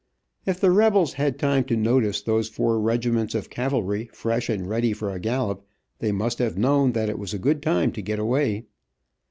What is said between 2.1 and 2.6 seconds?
those